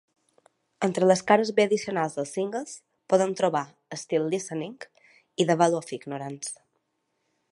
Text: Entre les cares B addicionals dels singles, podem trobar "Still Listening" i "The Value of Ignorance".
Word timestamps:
Entre 0.85 1.09
les 1.09 1.19
cares 1.31 1.51
B 1.59 1.65
addicionals 1.67 2.15
dels 2.19 2.31
singles, 2.37 2.73
podem 3.13 3.37
trobar 3.41 3.63
"Still 4.05 4.27
Listening" 4.35 4.75
i 5.45 5.49
"The 5.51 5.59
Value 5.63 5.83
of 5.83 5.97
Ignorance". 6.01 6.53